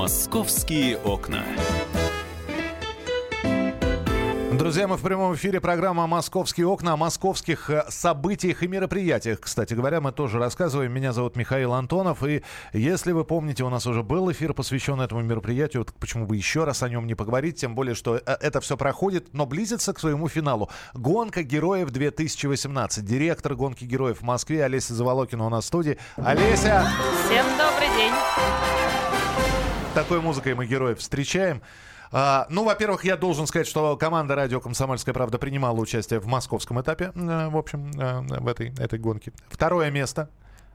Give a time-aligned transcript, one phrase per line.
[0.00, 1.44] Московские окна.
[4.52, 9.40] Друзья, мы в прямом эфире программа «Московские окна» о московских э, событиях и мероприятиях.
[9.40, 10.90] Кстати говоря, мы тоже рассказываем.
[10.90, 12.24] Меня зовут Михаил Антонов.
[12.24, 12.42] И
[12.72, 15.84] если вы помните, у нас уже был эфир, посвященный этому мероприятию.
[15.84, 17.60] Так почему бы еще раз о нем не поговорить?
[17.60, 20.70] Тем более, что э, это все проходит, но близится к своему финалу.
[20.94, 23.04] Гонка героев 2018.
[23.04, 25.98] Директор гонки героев в Москве Олеся Заволокина у нас в студии.
[26.16, 26.90] Олеся!
[27.26, 28.14] Всем добрый день!
[29.94, 31.62] Такой музыкой мы героев встречаем.
[32.12, 36.80] А, ну, во-первых, я должен сказать, что команда «Радио Комсомольская правда» принимала участие в московском
[36.80, 39.32] этапе, э, в общем, э, в этой, этой гонке.
[39.48, 40.28] Второе место.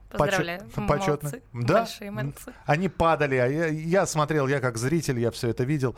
[0.10, 0.62] Поздравляю.
[0.88, 1.30] Почетно.
[1.30, 1.42] Молодцы.
[1.54, 1.80] Да?
[1.80, 2.54] Большие молодцы.
[2.66, 5.96] Они падали, а я, я смотрел, я как зритель, я все это видел.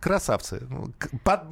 [0.00, 0.64] Красавцы.
[0.68, 1.44] Ну, под-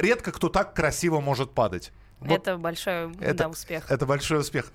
[0.00, 1.92] редко кто так красиво может падать.
[2.20, 3.90] Вот Это большой это- да, успех.
[3.90, 4.72] Это большой успех.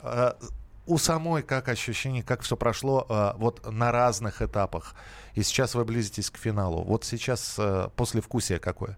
[0.85, 4.93] У самой как ощущение, как все прошло а, вот на разных этапах.
[5.33, 6.83] И сейчас вы близитесь к финалу.
[6.83, 8.97] Вот сейчас а, послевкусие какое?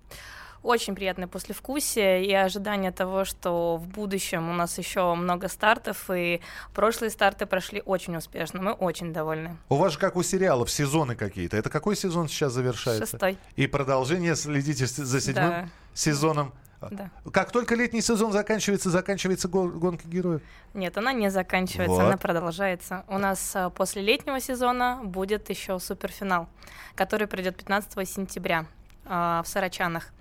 [0.63, 6.41] Очень приятное послевкусие и ожидание того, что в будущем у нас еще много стартов, и
[6.73, 8.61] прошлые старты прошли очень успешно.
[8.61, 9.55] Мы очень довольны.
[9.69, 11.55] У вас же как у сериалов сезоны какие-то.
[11.55, 13.05] Это какой сезон сейчас завершается?
[13.11, 13.37] Шестой.
[13.55, 15.69] И продолжение следите за седьмым Да.
[15.93, 16.53] сезоном.
[16.91, 17.09] Да.
[17.31, 20.41] Как только летний сезон заканчивается, заканчивается го- гонка героев.
[20.73, 22.01] Нет, она не заканчивается, Вот.
[22.03, 23.03] она продолжается.
[23.07, 26.47] У нас а, после летнего сезона будет еще суперфинал,
[26.95, 28.65] который пройдет 15 сентября
[29.05, 30.11] а, в Сарачанах.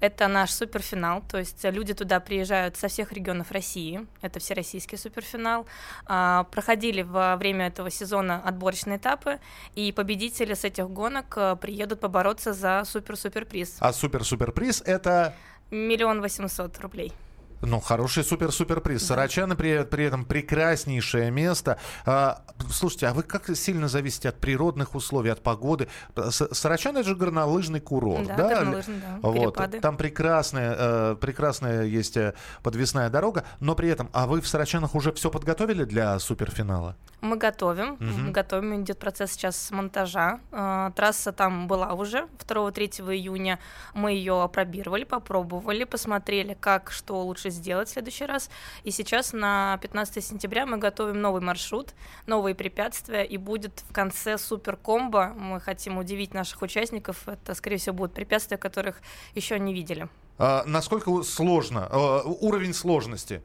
[0.00, 4.06] Это наш суперфинал, то есть э, люди туда приезжают со всех регионов России.
[4.22, 5.66] Это всероссийский суперфинал.
[6.06, 9.38] А, Проходили во время этого сезона отборочные этапы,
[9.74, 13.76] и победители с этих гонок э, приедут побороться за супер-супер-приз.
[13.80, 15.34] А супер-супер-приз это...
[15.70, 17.12] Миллион восемьсот рублей.
[17.62, 19.04] Ну, хороший супер-супер-приз.
[19.06, 21.78] Сарачаны при, при этом прекраснейшее место.
[22.06, 25.88] А, слушайте, а вы как сильно зависите от природных условий, от погоды?
[26.30, 28.48] Сарачаны это же горнолыжный курорт, Да, да?
[28.56, 29.34] горнолыжный, да, Вот.
[29.34, 29.80] перепады.
[29.80, 34.94] Там прекрасная, э, прекрасная есть э, подвесная дорога, но при этом, а вы в Сарачанах
[34.94, 36.96] уже все подготовили для суперфинала?
[37.20, 38.26] Мы готовим, Мгм.
[38.26, 40.40] мы готовим, идет процесс сейчас монтажа.
[40.50, 43.58] Э, Трасса там была уже 2-3 июня.
[43.92, 48.50] Мы ее опробировали, попробовали, посмотрели, как, что лучше сделать в следующий раз.
[48.84, 51.94] И сейчас на 15 сентября мы готовим новый маршрут,
[52.26, 55.34] новые препятствия, и будет в конце супер комбо.
[55.36, 57.28] Мы хотим удивить наших участников.
[57.28, 59.00] Это, скорее всего, будут препятствия, которых
[59.34, 60.08] еще не видели.
[60.38, 61.88] А, насколько сложно?
[61.90, 63.42] э, уровень сложности?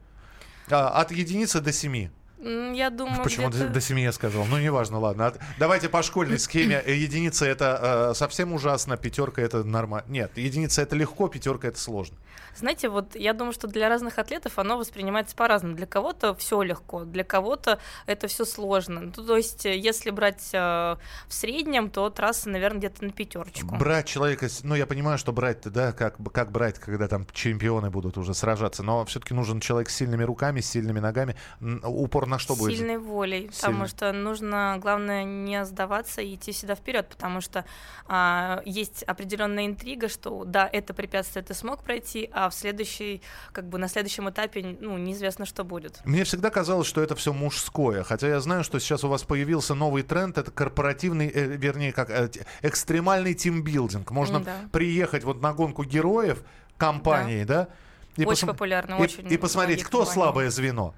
[0.70, 2.10] А, от единицы до семи.
[2.38, 4.44] Я думаю, Почему где-то- до, 7 я сказал?
[4.44, 5.32] Ну, неважно, ладно.
[5.58, 6.82] Давайте по школьной схеме.
[6.84, 10.06] Э, Единица это э, совсем ужасно, пятерка это нормально.
[10.10, 12.16] Нет, единица это легко, пятерка это сложно.
[12.56, 15.74] Знаете, вот я думаю, что для разных атлетов оно воспринимается по-разному.
[15.76, 19.00] Для кого-то все легко, для кого-то это все сложно.
[19.00, 20.98] Ну, то есть, э, если брать э, в
[21.34, 23.76] среднем, то трасса, наверное, где-то на пятерочку.
[23.76, 28.16] Брать человека, ну, я понимаю, что брать-то, да, как, как брать, когда там чемпионы будут
[28.18, 31.36] уже сражаться, но все-таки нужен человек с сильными руками, с сильными ногами.
[31.60, 31.80] Н-
[32.26, 32.76] Упор на что будет?
[32.76, 33.52] Сильной волей, Сильной.
[33.60, 37.64] потому что нужно, главное, не сдаваться и идти всегда вперед, потому что
[38.06, 43.22] а, есть определенная интрига, что да, это препятствие ты смог пройти, а в следующей,
[43.52, 46.00] как бы на следующем этапе, ну, неизвестно, что будет.
[46.04, 49.74] Мне всегда казалось, что это все мужское, хотя я знаю, что сейчас у вас появился
[49.74, 52.30] новый тренд, это корпоративный, э, вернее, как э,
[52.62, 54.10] экстремальный тимбилдинг.
[54.10, 54.56] Можно Да.
[54.72, 56.42] приехать вот на гонку героев
[56.76, 57.68] компании, да?
[58.16, 60.14] И Очень посма- популярно, и, очень и посмотреть, кто компаний.
[60.14, 60.94] слабое звено.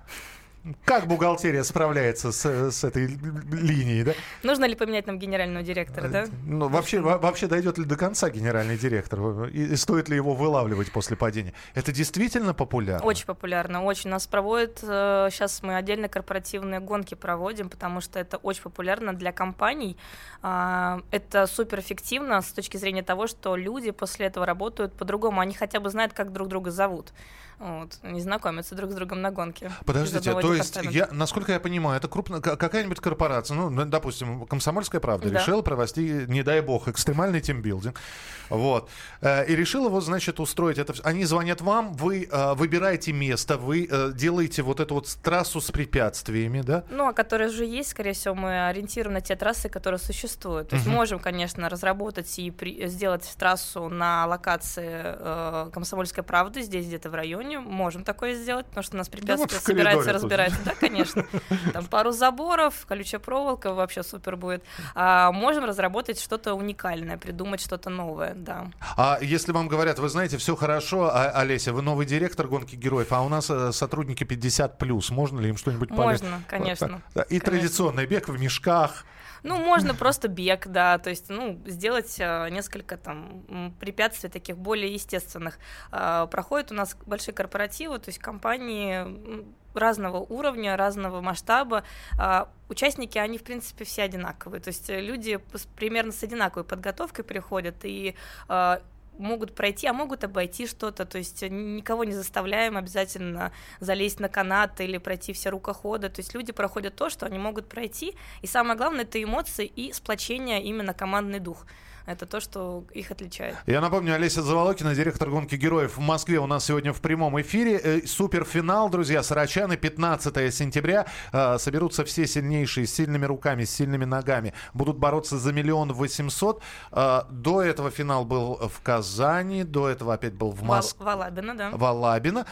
[0.85, 4.13] Как бухгалтерия справляется с, с этой линией, да?
[4.43, 6.27] Нужно ли поменять нам генерального директора, да?
[6.45, 9.45] Ну, вообще, во- вообще дойдет ли до конца генеральный директор?
[9.49, 11.55] И, и стоит ли его вылавливать после падения?
[11.75, 13.07] Это действительно популярно?
[13.07, 14.11] Очень популярно, очень.
[14.11, 19.97] Нас проводят, сейчас мы отдельно корпоративные гонки проводим, потому что это очень популярно для компаний.
[20.43, 25.41] А, Это супер эффективно с точки зрения того, что люди после этого работают по-другому.
[25.41, 27.13] Они хотя бы знают, как друг друга зовут.
[27.59, 29.73] Вот, не знакомятся друг с другом на гонке.
[29.85, 30.99] Подождите, одного то есть, департамента.
[30.99, 35.39] я, насколько я понимаю, это крупная ка- какая-нибудь корпорация, ну, ну, допустим, Комсомольская правда Да.
[35.39, 38.01] решила провести, не дай бог, экстремальный тимбилдинг,
[38.49, 38.89] вот,
[39.21, 40.95] э, и решила вот, значит, устроить это.
[41.05, 45.71] Они звонят вам, вы э, выбираете место, вы э, делаете вот эту вот трассу с
[45.71, 46.85] препятствиями, да?
[46.91, 50.69] Ну, а которые уже есть, скорее всего, мы ориентируем на те трассы, которые существуют.
[50.71, 50.95] То есть Мгм.
[50.97, 57.15] можем, конечно, разработать и при- сделать трассу на локации э, Комсомольской правды, здесь где-то в
[57.15, 57.59] районе.
[57.61, 60.49] Можем такое сделать, потому что у нас препятствия вот в собираются, коридоре тут.
[60.49, 60.65] разбираются.
[60.65, 61.27] Да, конечно.
[61.73, 64.65] Там пару заборов, колючая проволока, вообще супер будет.
[64.95, 68.69] А можем разработать что-то уникальное, придумать что-то новое, да.
[68.97, 73.13] А если вам говорят, вы знаете, все хорошо, а, Олеся, вы новый директор гонки героев,
[73.13, 76.31] а у нас э, сотрудники 50 плюс, можно ли им что-нибудь полезное?
[76.31, 77.03] Можно, конечно.
[77.15, 77.41] И конечно.
[77.41, 79.05] традиционный бег в мешках.
[79.43, 84.93] Ну, можно просто бег, да, то есть, ну, сделать э, несколько там препятствий таких более
[84.93, 85.59] естественных.
[85.93, 89.45] Э, проходят у нас большие корпоративы, то есть компании
[89.79, 91.85] разного уровня, разного масштаба.
[92.19, 95.41] Э, участники, они, в принципе, все одинаковые, то есть люди
[95.77, 98.15] примерно с одинаковой подготовкой приходят, и
[98.49, 98.79] э,
[99.19, 104.81] могут пройти, а могут обойти что-то, то есть никого не заставляем обязательно залезть на канат
[104.81, 108.77] или пройти все рукоходы, то есть люди проходят то, что они могут пройти, и самое
[108.77, 111.67] главное это эмоции и сплочение, именно командный дух.
[112.09, 113.55] Это то, что их отличает.
[113.67, 117.79] Я напомню, Олеся Заволокина, директор гонки героев в Москве, у нас сегодня в прямом эфире.
[117.85, 121.05] Э, суперфинал, друзья, Сарачаны, 15 сентября.
[121.33, 124.55] Э, соберутся все сильнейшие, с сильными руками, с сильными ногами.
[124.73, 126.63] Будут бороться за миллион восемьсот.
[126.93, 131.05] Э, до этого финал был в Казани, до этого опять был в Москве.
[131.05, 131.71] Валабино, да.
[131.73, 132.47] Валабино.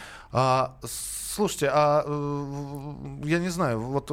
[0.84, 2.04] Слушайте, а
[3.24, 4.10] я не знаю, вот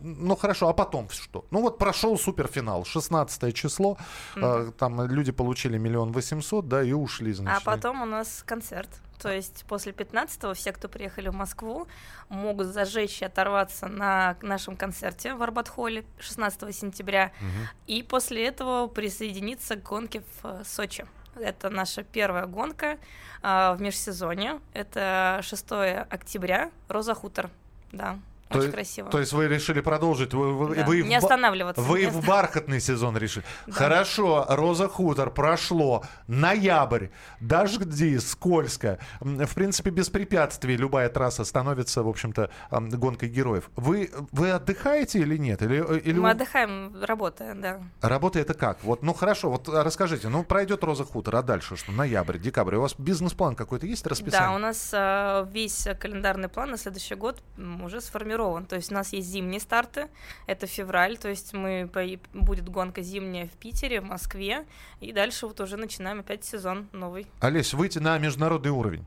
[0.00, 1.44] ну хорошо, а потом что?
[1.50, 3.96] Ну вот прошел суперфинал, 16 число,
[4.34, 4.68] mm-hmm.
[4.68, 7.66] э, там люди получили миллион восемьсот, да, и ушли, значит.
[7.66, 8.88] А потом у нас концерт.
[9.22, 11.86] То есть после 15-го все, кто приехали в Москву,
[12.28, 17.30] могут зажечь и оторваться на нашем концерте в Арбатхолле 16 сентября.
[17.40, 17.68] Угу.
[17.86, 21.06] И после этого присоединиться к гонке в э, Сочи.
[21.36, 22.98] Это наша первая гонка
[23.42, 24.60] э, в межсезонье.
[24.72, 25.66] Это 6
[26.10, 27.48] октября, Роза Хутор.
[27.92, 28.18] Да,
[28.52, 29.10] то, Очень красиво.
[29.10, 30.34] То есть вы решили продолжить?
[30.34, 31.82] Вы, вы, да, вы не в, останавливаться.
[31.82, 33.44] Вы в бархатный сезон решили.
[33.66, 33.72] Да.
[33.72, 36.04] Хорошо, Роза Хутор прошло.
[36.26, 37.08] Ноябрь.
[37.40, 38.98] Дожди, скользко.
[39.20, 43.70] В принципе, без препятствий любая трасса становится, в общем-то, гонкой героев.
[43.76, 45.62] Вы, вы отдыхаете или нет?
[45.62, 46.18] Или, э, или...
[46.18, 47.80] Мы отдыхаем, работая, да.
[48.00, 48.82] Работа это как?
[48.82, 50.28] Вот, ну хорошо, вот расскажите.
[50.28, 51.92] Ну, пройдет Роза Хутор, а дальше что?
[51.92, 52.76] Ноябрь, декабрь.
[52.76, 54.48] У вас бизнес-план какой-то есть, расписание?
[54.48, 57.42] Да, у нас э, весь календарный план на следующий год
[57.82, 58.66] уже сформирован сформирован.
[58.66, 60.08] То есть у нас есть зимние старты,
[60.46, 61.88] это февраль, то есть мы
[62.32, 64.64] будет гонка зимняя в Питере, в Москве,
[65.00, 67.26] и дальше вот уже начинаем опять сезон новый.
[67.40, 69.04] Олесь, выйти на международный уровень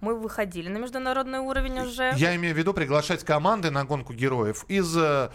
[0.00, 2.12] мы выходили на международный уровень уже.
[2.16, 4.96] Я имею в виду приглашать команды на гонку героев из...
[4.96, 5.30] Э,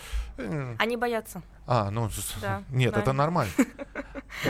[0.77, 1.41] Они боятся.
[1.65, 2.09] А, ну,
[2.41, 2.99] да, нет, да.
[2.99, 3.53] это нормально.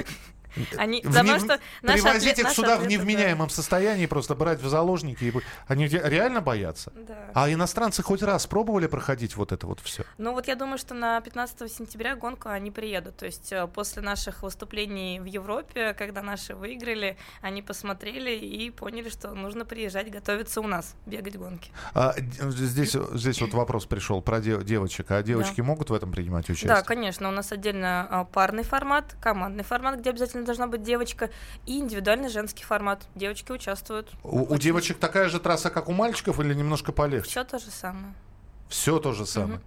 [0.77, 3.53] Они, в потому что Привозить атлет, их сюда атлеты, в невменяемом да.
[3.53, 5.23] состоянии, просто брать в заложники.
[5.23, 5.33] И...
[5.67, 6.91] Они реально боятся?
[6.95, 7.31] Да.
[7.33, 10.03] А иностранцы хоть раз пробовали проходить вот это вот все?
[10.17, 13.17] Ну вот я думаю, что на 15 сентября гонку они приедут.
[13.17, 19.09] То есть э, после наших выступлений в Европе, когда наши выиграли, они посмотрели и поняли,
[19.09, 21.71] что нужно приезжать, готовиться у нас, бегать гонки.
[21.93, 25.11] А, здесь, здесь вот вопрос пришел про девочек.
[25.11, 25.63] А девочки да.
[25.63, 26.69] могут в этом принимать участие?
[26.69, 27.27] Да, конечно.
[27.29, 31.29] У нас отдельно а, парный формат, командный формат, где обязательно должна быть девочка,
[31.65, 33.05] и индивидуальный женский формат.
[33.13, 34.09] Девочки участвуют.
[34.23, 37.29] У, у девочек такая же трасса, как у мальчиков, или немножко полегче?
[37.29, 38.13] Все то же самое.
[38.69, 39.59] Все то же самое.
[39.59, 39.63] Угу.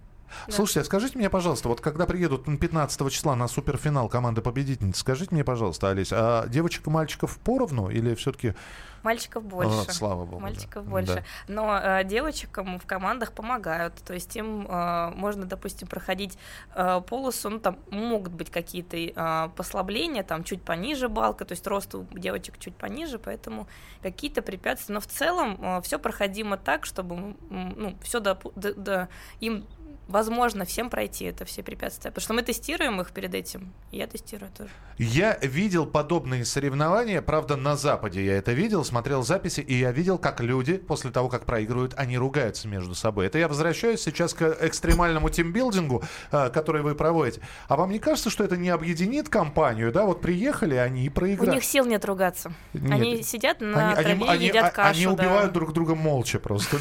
[0.47, 0.53] Да.
[0.53, 5.33] Слушайте, а скажите мне, пожалуйста, вот когда приедут 15 числа на суперфинал команды победительниц, скажите
[5.33, 8.55] мне, пожалуйста, Олесь, а девочек и мальчиков поровну или все-таки
[9.03, 9.89] Мальчиков больше.
[9.89, 10.41] О, слава богу.
[10.41, 10.91] Мальчиков да.
[10.91, 11.15] больше.
[11.15, 11.23] Да.
[11.47, 13.95] Но э, девочкам в командах помогают.
[13.95, 16.37] То есть им э, можно, допустим, проходить
[16.75, 21.65] э, полосу, ну там могут быть какие-то э, послабления, там чуть пониже балка, то есть
[21.67, 23.67] рост у девочек чуть пониже, поэтому
[24.01, 24.93] какие-то препятствия.
[24.93, 29.65] Но в целом э, все проходимо так, чтобы ну, все до, до, до, им
[30.11, 32.11] возможно всем пройти это все препятствия.
[32.11, 34.69] Потому что мы тестируем их перед этим, и я тестирую тоже.
[34.97, 40.17] Я видел подобные соревнования, правда, на Западе я это видел, смотрел записи, и я видел,
[40.17, 43.27] как люди после того, как проигрывают, они ругаются между собой.
[43.27, 47.41] Это я возвращаюсь сейчас к экстремальному тимбилдингу, э, который вы проводите.
[47.67, 50.05] А вам не кажется, что это не объединит компанию, да?
[50.05, 51.51] Вот приехали они и проиграли.
[51.51, 52.53] У них сил нет ругаться.
[52.73, 52.91] Нет.
[52.91, 54.97] Они сидят на они, траве, они, едят они, кашу.
[54.97, 55.53] Они убивают да.
[55.53, 56.77] друг друга молча просто.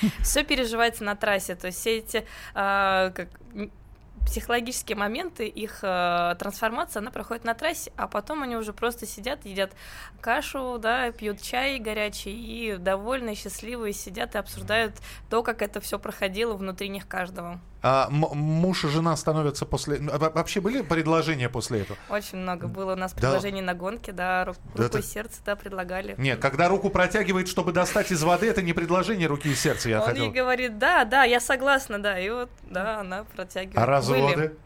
[0.22, 3.12] Все переживается на трассе, то есть все эти а,
[4.28, 9.46] психологические моменты, их э, трансформация, она проходит на трассе, а потом они уже просто сидят,
[9.46, 9.72] едят
[10.20, 14.94] кашу, да, пьют чай горячий и довольные, счастливые сидят и обсуждают
[15.30, 17.58] то, как это все проходило внутри них каждого.
[17.80, 19.98] А муж и жена становятся после...
[19.98, 21.98] Ну, вообще были предложения после этого?
[22.08, 23.66] Очень много было у нас предложений да.
[23.66, 24.98] на гонке, да, руку да, это...
[24.98, 26.16] и сердце, да, предлагали.
[26.18, 30.00] Нет, когда руку протягивает, чтобы достать из воды, это не предложение руки и сердца, я
[30.00, 30.24] Он хотел.
[30.24, 33.78] ей говорит, да, да, я согласна, да, и вот, да, она протягивает.
[33.78, 34.56] А разводы?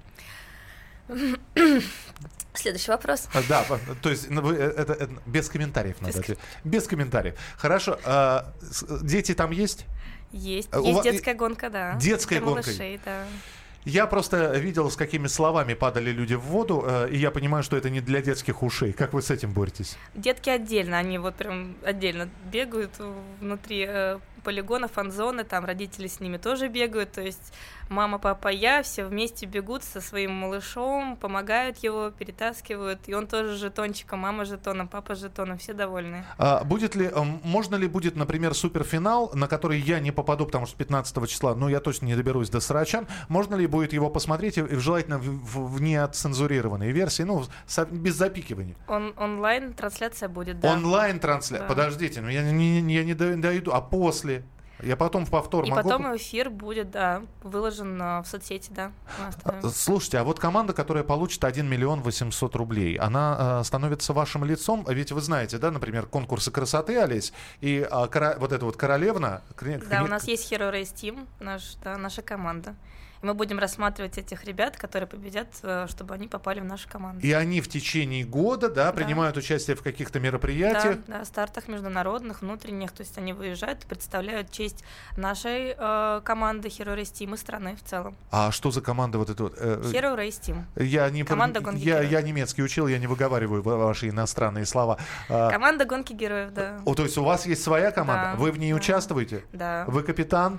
[2.54, 3.28] Следующий вопрос.
[3.32, 3.64] А, да,
[4.02, 6.20] то есть ну, вы, э, это, это без комментариев надо.
[6.20, 7.34] Без, без комментариев.
[7.56, 7.98] Хорошо.
[8.04, 8.52] А,
[9.02, 9.86] дети там есть?
[10.32, 10.68] Есть.
[10.72, 11.96] А, есть детская гонка, да.
[11.96, 12.66] Детская Для гонка.
[12.66, 13.24] Малышей, да.
[13.84, 17.76] Я просто видел, с какими словами падали люди в воду, э, и я понимаю, что
[17.76, 18.92] это не для детских ушей.
[18.92, 19.96] Как вы с этим боретесь?
[20.14, 22.92] Детки отдельно, они вот прям отдельно бегают
[23.40, 27.52] внутри э, полигона, фан-зоны, там родители с ними тоже бегают, то есть
[27.92, 33.56] мама, папа, я все вместе бегут со своим малышом, помогают его, перетаскивают, и он тоже
[33.56, 36.24] жетончиком, мама жетоном, папа жетоном, все довольны.
[36.38, 40.66] А будет ли, эм, можно ли будет, например, суперфинал, на который я не попаду, потому
[40.66, 44.58] что 15 числа, ну, я точно не доберусь до Сарачан, можно ли будет его посмотреть
[44.58, 48.76] и, желательно в, в, неотцензурированной версии, ну, со, без запикиваний?
[48.88, 50.72] Он, онлайн-трансляция будет, да.
[50.72, 51.68] Онлайн-трансляция, да.
[51.68, 54.31] подождите, ну, я не, не, я не дойду, а после?
[54.82, 55.82] Я потом в повтор И могу...
[55.82, 58.92] потом эфир будет, да, выложен в соцсети, да.
[59.44, 64.44] А, слушайте, а вот команда, которая получит 1 миллион 800 рублей, она э, становится вашим
[64.44, 64.84] лицом?
[64.88, 68.36] Ведь вы знаете, да, например, конкурсы красоты, Олесь, и э, кора...
[68.38, 69.42] вот эта вот королевна...
[69.88, 72.74] Да, у нас есть Hero Race Team, наш, да, наша команда
[73.22, 77.24] мы будем рассматривать этих ребят, которые победят, э, чтобы они попали в нашу команду.
[77.24, 78.92] И они в течение года, да, да.
[78.92, 80.98] принимают участие в каких-то мероприятиях?
[81.06, 84.84] Да, да, стартах международных, внутренних, то есть они выезжают и представляют честь
[85.16, 88.16] нашей э, команды Hero Race Team и страны в целом.
[88.30, 89.54] А что за команда вот эта вот?
[89.56, 90.64] Э, э Hero Race Team.
[90.76, 92.10] Я не команда гонки я, героев.
[92.10, 94.98] я немецкий учил, я не выговариваю ваши иностранные слова.
[95.28, 96.80] А, команда гонки героев, да.
[96.84, 98.32] О, то есть у вас есть своя команда?
[98.32, 98.76] Да, Вы в ней да.
[98.76, 99.44] участвуете?
[99.52, 99.84] Да.
[99.86, 100.58] Вы капитан?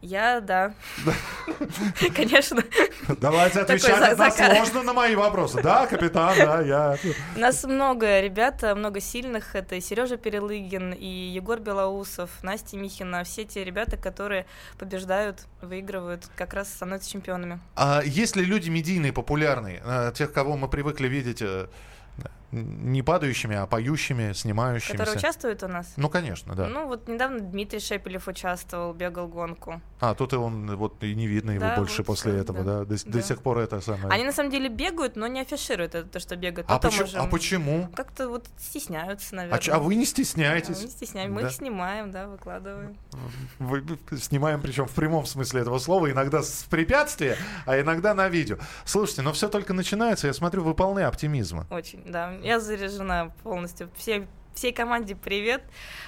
[0.00, 0.72] Я, да.
[2.16, 2.62] Конечно.
[3.20, 5.62] Давайте отвечать односложно на мои вопросы.
[5.62, 6.96] Да, капитан, да, я.
[7.36, 9.54] Нас много ребят, много сильных.
[9.54, 13.24] Это и Сережа Перелыгин, и Егор Белоусов, Настя Михина.
[13.24, 14.46] Все те ребята, которые
[14.78, 17.60] побеждают, выигрывают, как раз становятся чемпионами.
[17.76, 21.66] А есть ли люди медийные, популярные, э, тех, кого мы привыкли видеть э,
[22.52, 24.98] не падающими, а поющими, снимающимися.
[24.98, 25.92] Которые участвуют у нас?
[25.96, 26.68] Ну, конечно, да.
[26.68, 29.80] Ну, вот недавно Дмитрий Шепелев участвовал, бегал гонку.
[30.00, 32.78] А, тут и он, вот, и не видно его да, больше вот после этого, да?
[32.80, 32.84] да?
[32.84, 33.10] До, да.
[33.10, 34.08] до сих пор это самое...
[34.08, 36.66] Они, на самом деле, бегают, но не афишируют это, то, что бегают.
[36.70, 37.02] А, почему?
[37.02, 37.20] Можем...
[37.20, 37.88] а почему?
[37.94, 39.60] Как-то вот стесняются, наверное.
[39.68, 40.76] А, а вы не стесняетесь?
[40.76, 41.48] А, мы не стесняемся, мы да?
[41.48, 42.96] их снимаем, да, выкладываем.
[43.58, 43.84] Вы,
[44.18, 48.56] снимаем, причем в прямом смысле этого слова, иногда с препятствия, а иногда на видео.
[48.84, 51.66] Слушайте, но все только начинается, я смотрю, вы полны оптимизма.
[51.70, 52.32] Очень, да.
[52.42, 53.90] Я заряжена полностью.
[53.96, 55.62] Все, всей команде привет.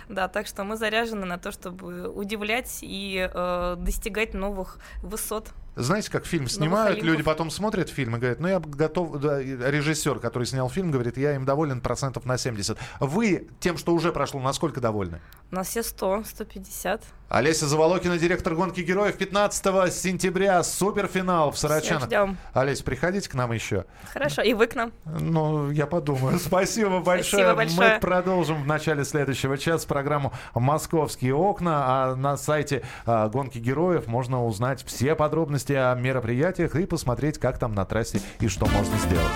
[0.09, 5.53] Да, так что мы заряжены на то, чтобы удивлять и э, достигать новых высот.
[5.75, 10.19] Знаете, как фильм снимают, люди потом смотрят фильм и говорят, ну я готов, да, режиссер,
[10.19, 12.77] который снял фильм, говорит, я им доволен процентов на 70.
[13.01, 15.23] Вы тем, что уже прошло, насколько довольны?
[15.53, 17.03] На все 100, 150.
[17.29, 22.05] Олеся Заволокина, директор гонки героев, 15 сентября, суперфинал в Сарачанах.
[22.05, 22.39] ждем.
[22.55, 23.85] Олеся, приходите к нам еще.
[24.11, 24.93] Хорошо, и вы к нам.
[25.05, 26.39] Ну, я подумаю.
[26.43, 27.45] Спасибо большое.
[27.45, 27.95] Спасибо большое.
[27.95, 34.07] Мы продолжим в начале следующего часа программу «Московские окна», а на сайте а, гонки героев
[34.07, 38.97] можно узнать все подробности о мероприятиях и посмотреть, как там на трассе и что можно
[38.97, 39.33] сделать.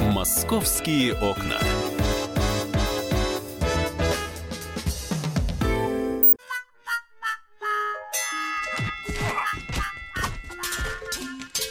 [0.00, 1.58] Московские окна.